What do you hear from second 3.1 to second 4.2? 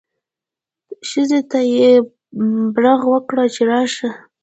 وکړ چې راشه.